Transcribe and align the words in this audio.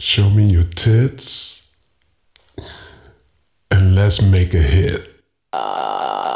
Show 0.00 0.28
me 0.30 0.44
your 0.44 0.64
tits 0.64 1.72
and 3.70 3.94
let's 3.94 4.22
make 4.22 4.52
a 4.54 4.58
hit. 4.58 5.08
Uh... 5.52 6.33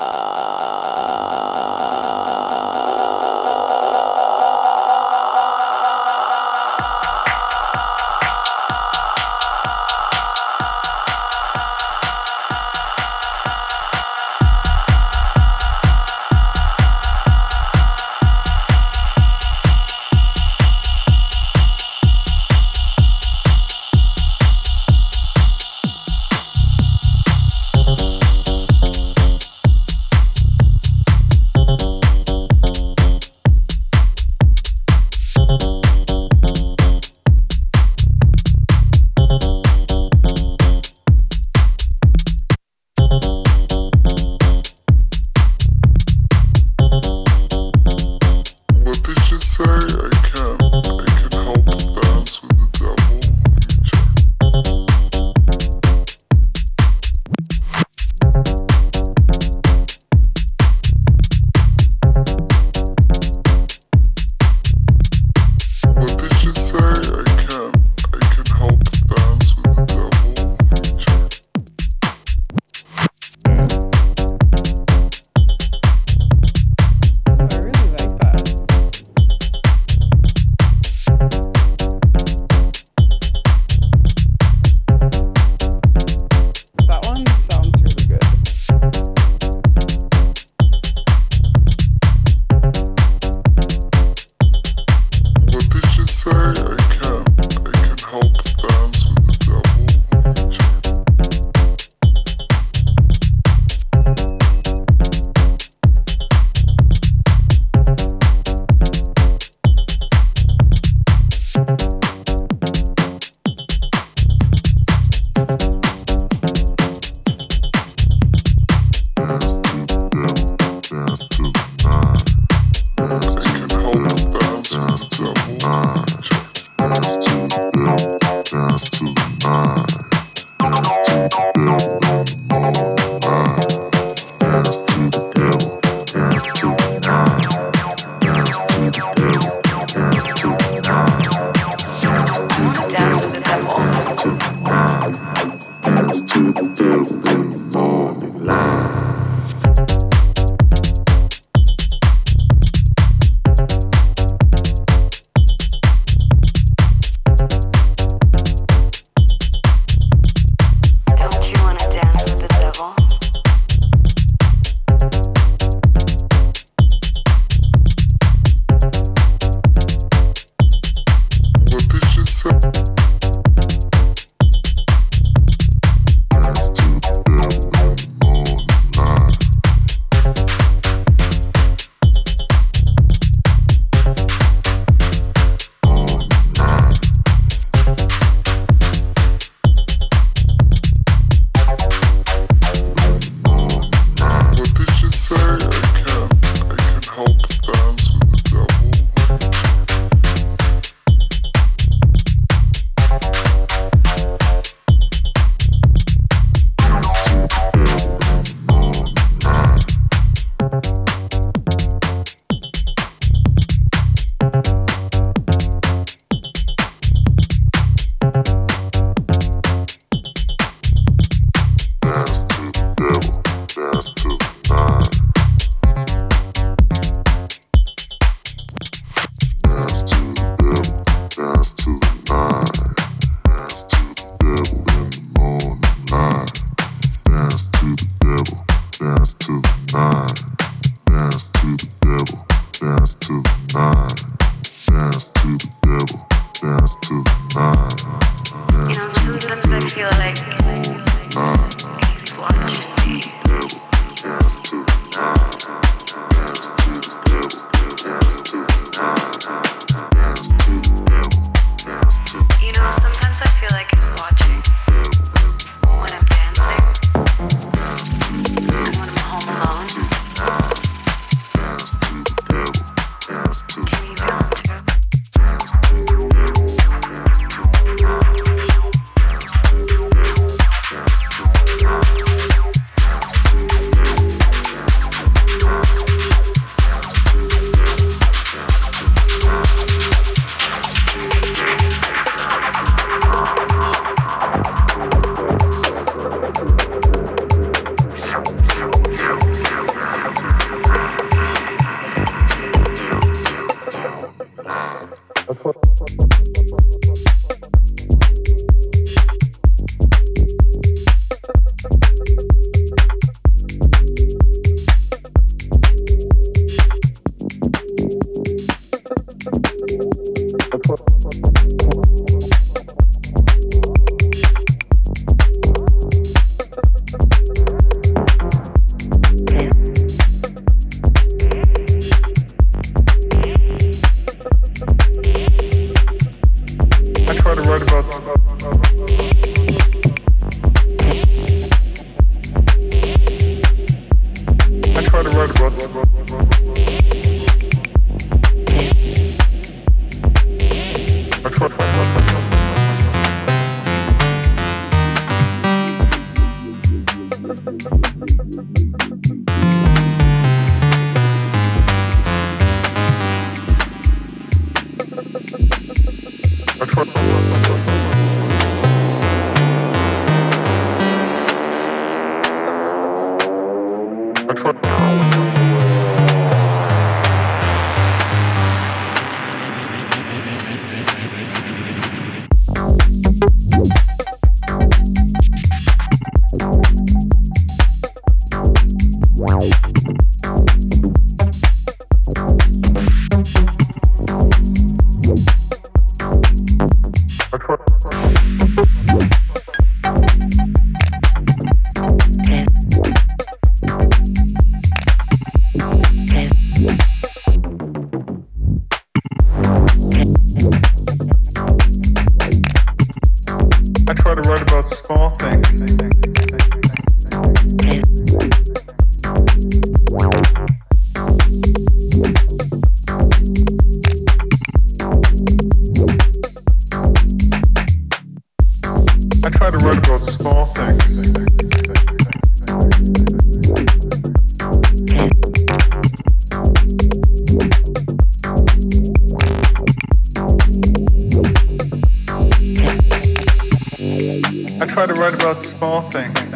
about 445.41 445.57
small 445.57 446.01
things. 446.03 446.55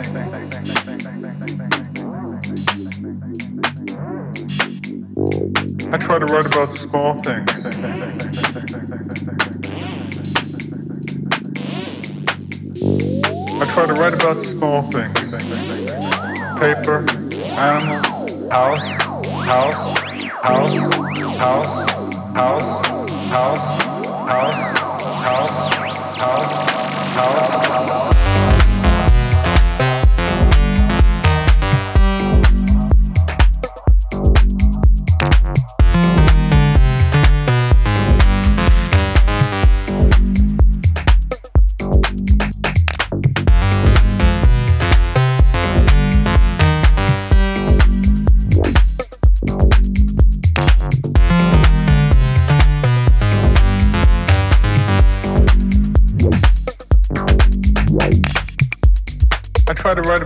I 5.93 5.99
try 5.99 6.19
to 6.19 6.27
write 6.27 6.47
about 6.47 6.69
small 6.69 7.15
things. 7.23 7.67
I 13.61 13.65
try 13.73 13.87
to 13.87 13.93
write 13.95 14.15
about 14.15 14.37
small 14.37 14.83
things. 14.83 15.33
Paper, 16.59 17.05
animals, 17.59 18.49
house, 18.51 19.03
house, 19.45 19.99
house, 20.43 20.75
house, 21.39 22.35
house, 22.35 22.87
house, 23.31 23.31
house. 23.31 24.29
house. 24.29 24.72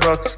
that's. 0.07 0.37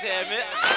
Work 0.00 0.28
me, 0.28 0.67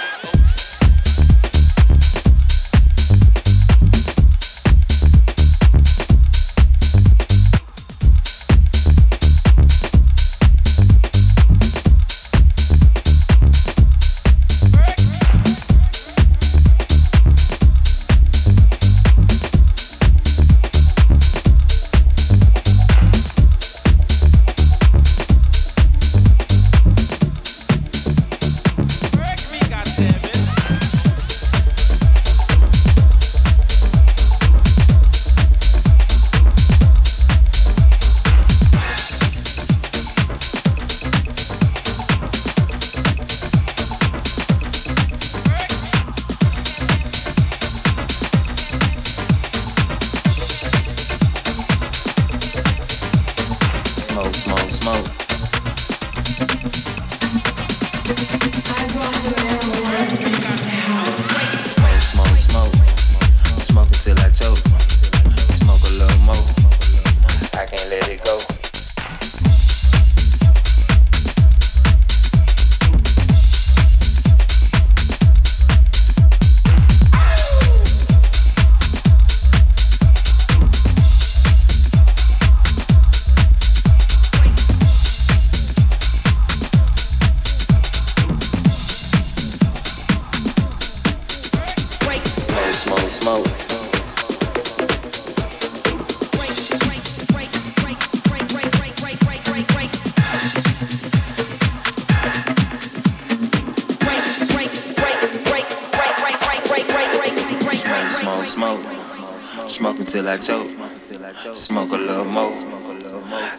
choke. 110.63 111.55
Smoke 111.55 111.91
a 111.91 111.97
little 111.97 112.25
more. 112.25 112.51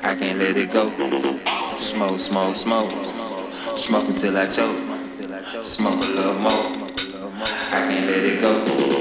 I 0.02 0.14
can't 0.14 0.38
let 0.38 0.56
it 0.56 0.70
go. 0.70 0.86
Smoke, 1.78 2.18
smoke, 2.18 2.54
smoke. 2.54 2.90
Smoke 3.76 4.08
until 4.08 4.36
I 4.36 4.46
choke. 4.46 5.64
Smoke 5.64 5.94
a 5.94 6.10
little 6.16 6.34
more. 6.34 6.52
I 7.72 7.86
can't 7.88 8.06
let 8.06 8.24
it 8.24 8.40
go. 8.40 8.91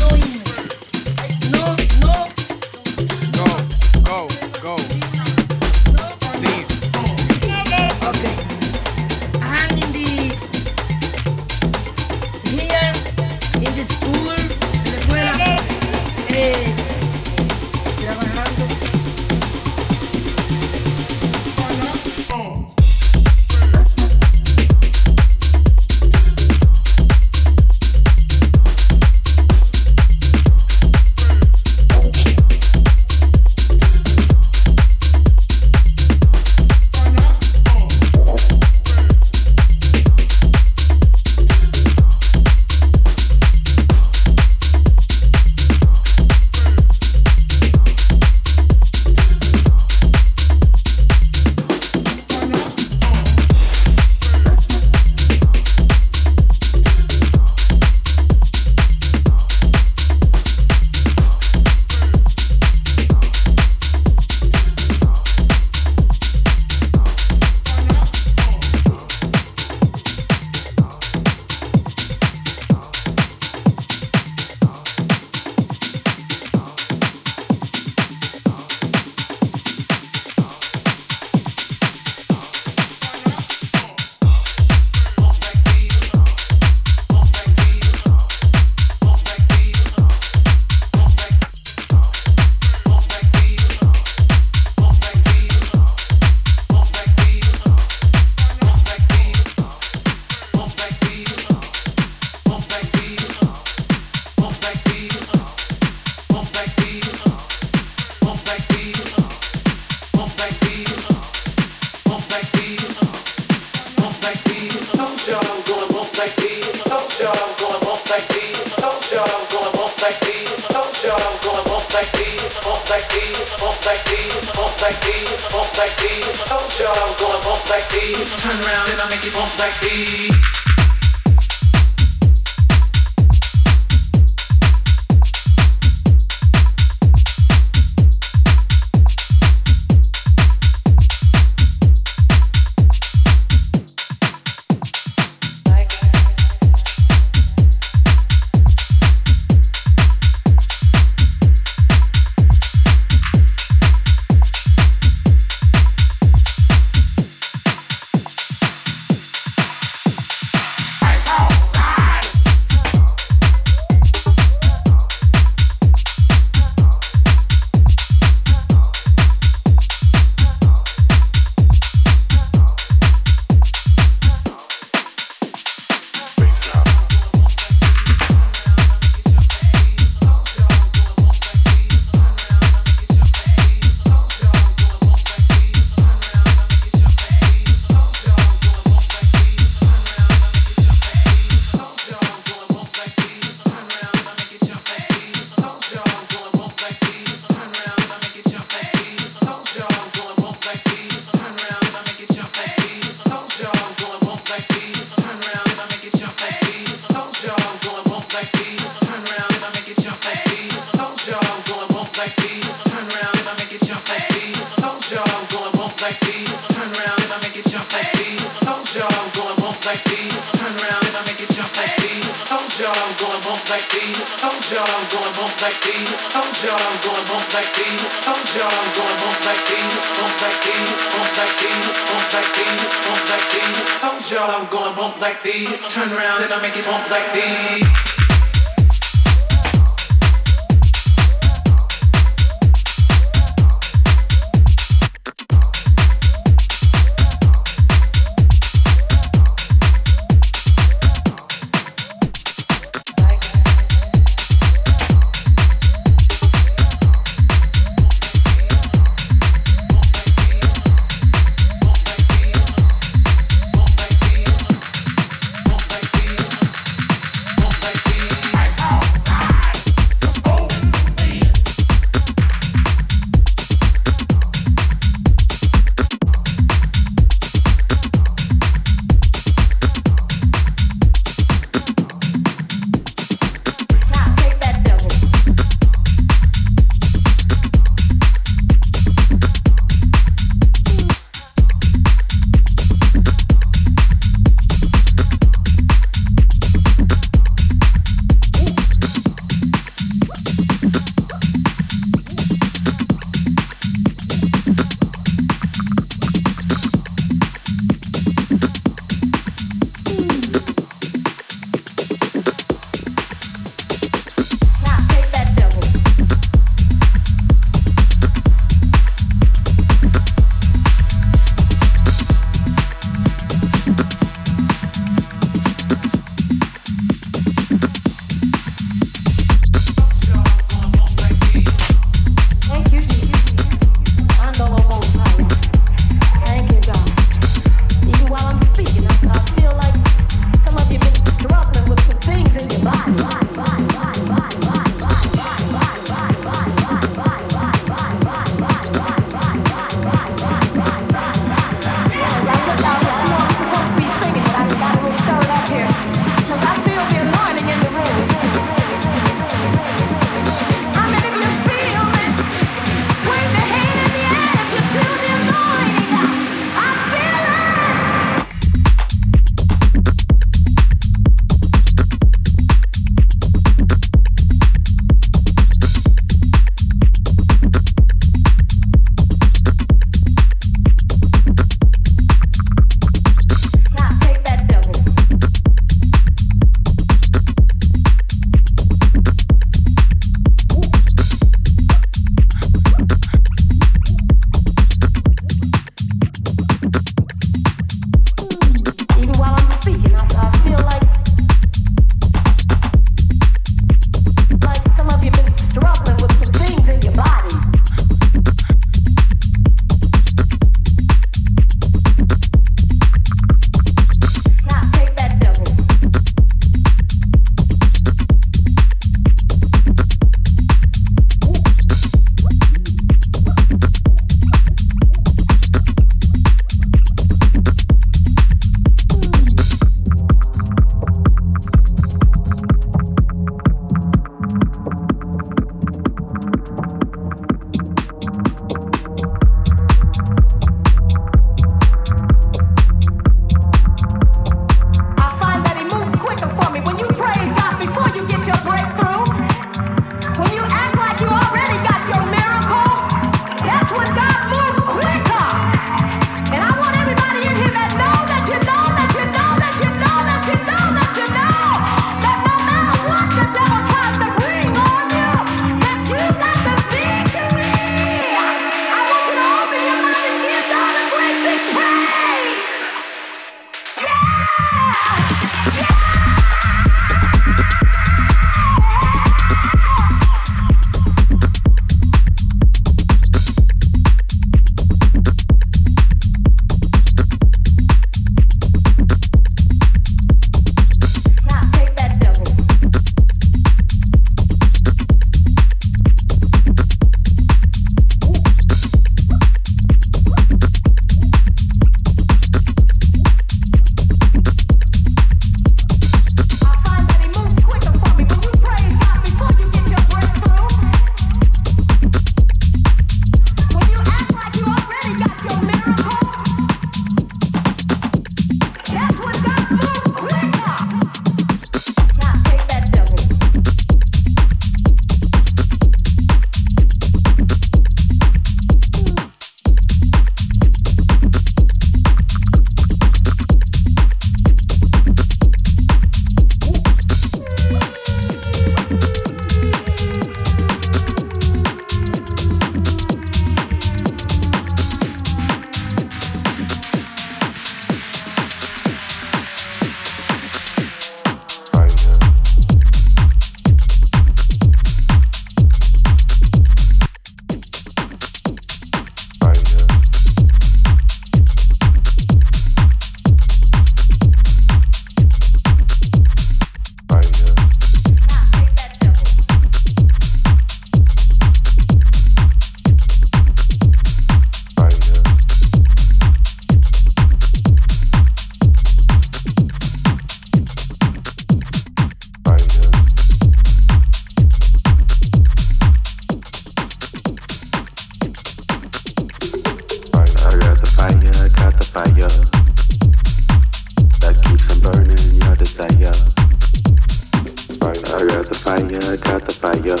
fire, 598.64 598.80
got 599.18 599.44
the 599.44 599.52
fire 599.52 600.00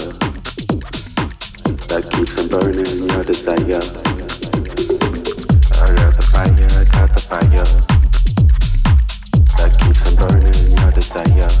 that 1.86 2.02
keeps 2.12 2.38
on 2.40 2.48
burning 2.48 3.04
your 3.10 3.22
desire. 3.22 3.76
I 5.82 5.92
got 5.94 6.14
the 6.16 6.22
fire, 6.32 6.84
got 6.86 7.12
the 7.12 7.20
fire 7.28 7.68
that 9.58 9.70
keeps 9.80 10.02
on 10.08 10.14
burning 10.16 10.70
your 10.80 10.92
desire. 10.92 11.52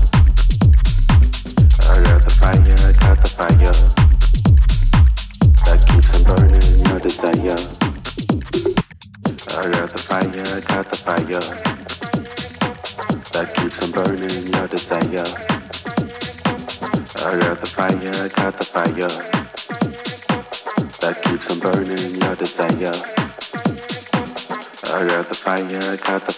I 1.90 2.02
got 2.04 2.20
the 2.24 2.30
fire, 2.40 2.92
got 2.94 3.18
the 3.22 3.28
fire. 3.28 4.03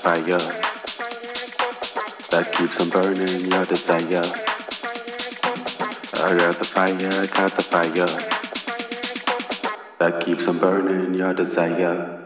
fire 0.07 0.39
that 2.31 2.53
keeps 2.53 2.81
on 2.81 2.91
burning 2.91 3.51
your 3.51 3.65
desire. 3.65 4.23
I 6.23 6.37
got 6.39 6.59
the 6.59 6.65
fire, 6.65 7.27
got 7.27 7.51
the 7.57 7.65
fire 7.65 8.07
that 9.99 10.25
keeps 10.25 10.47
on 10.47 10.59
burning 10.61 11.15
your 11.15 11.35
desire. 11.35 12.26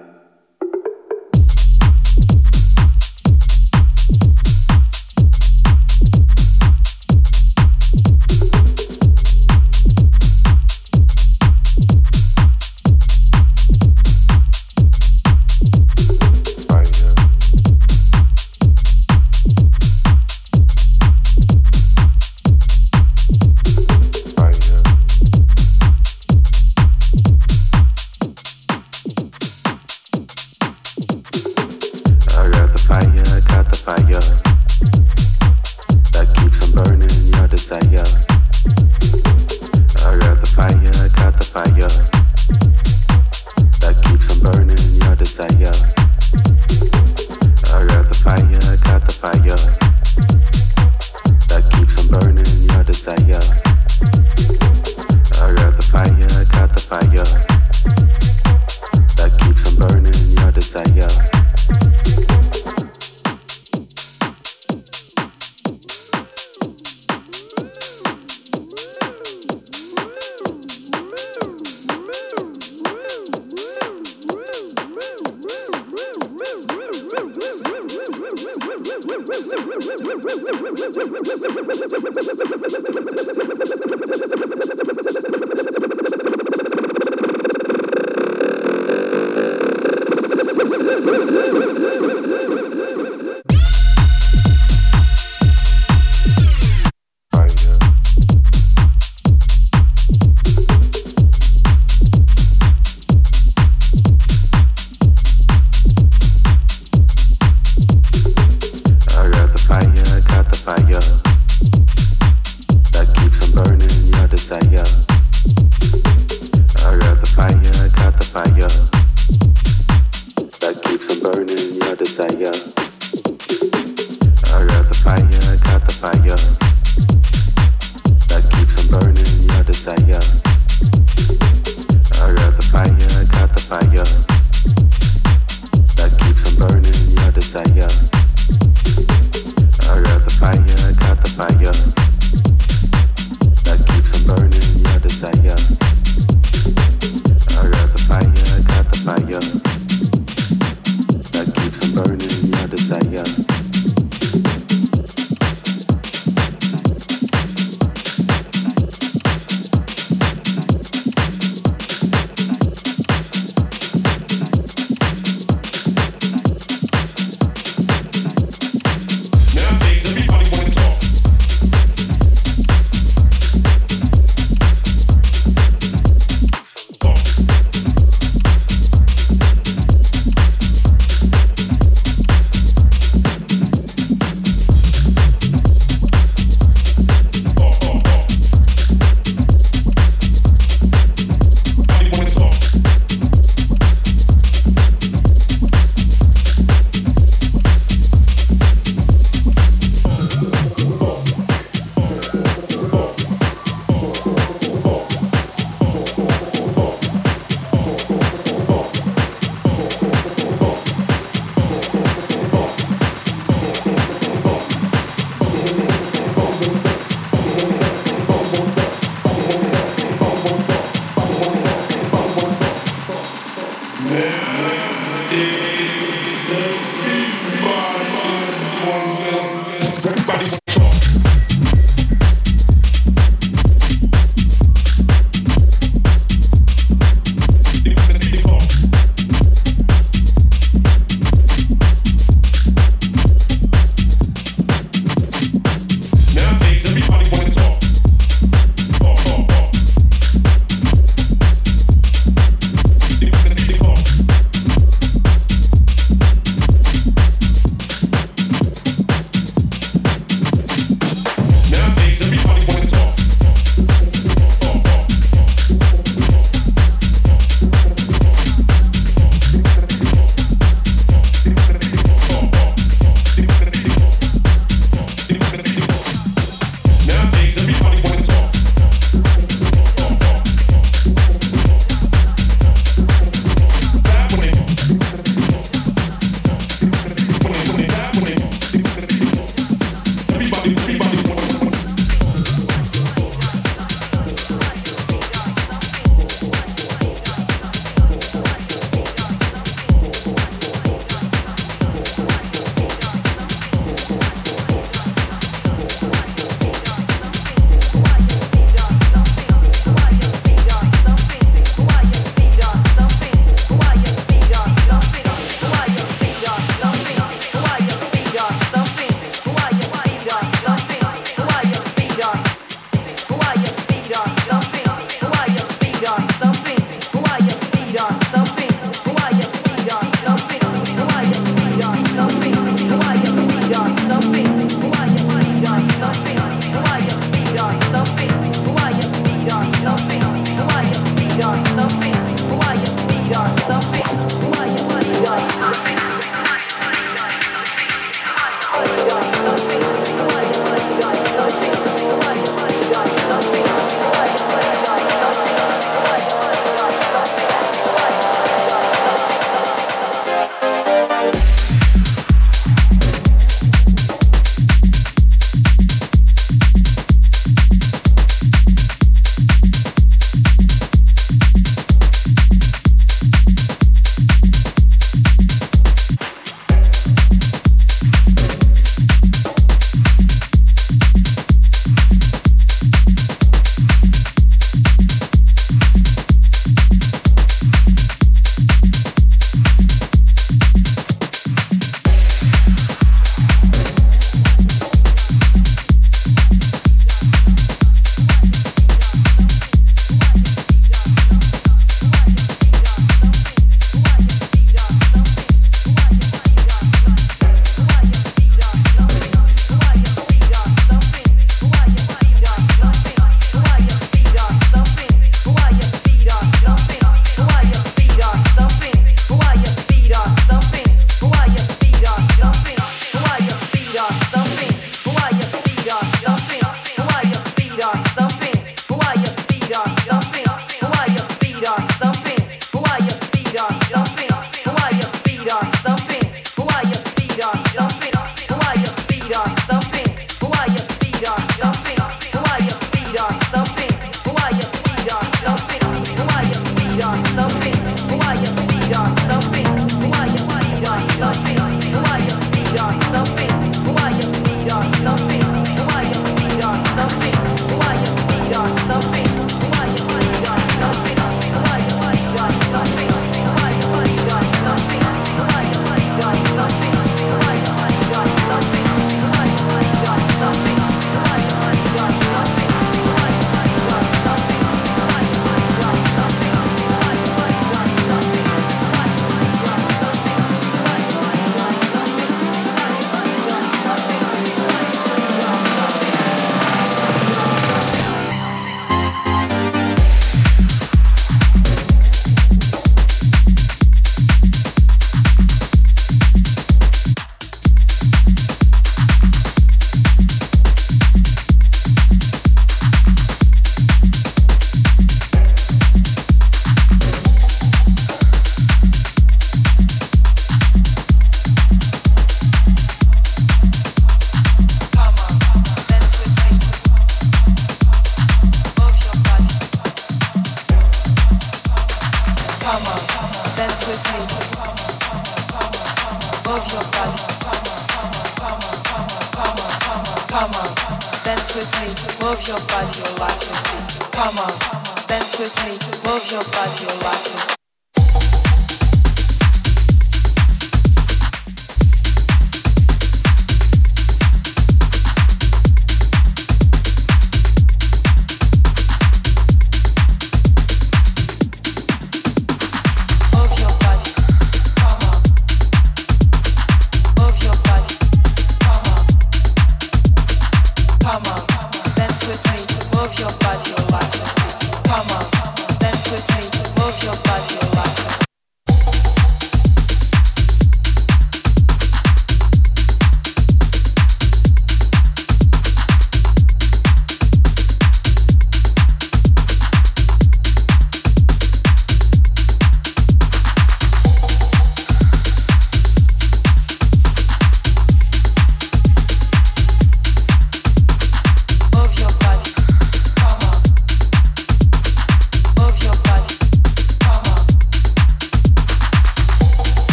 your 532.50 532.58
body, 532.66 532.98
your 532.98 533.14
life. 533.18 534.10
Come 534.10 534.36
on, 534.38 535.06
dance 535.06 535.38
with 535.38 535.54
me, 535.66 535.78
move 536.10 536.30
your 536.32 536.42
body, 536.50 536.84
your 536.84 536.96
life. 537.04 537.59